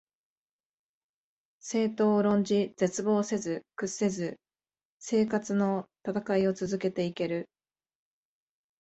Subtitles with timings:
[1.59, 4.39] 政党を論じ、絶望せず、屈せず
[4.97, 7.47] 生活のたたかいを続けて行ける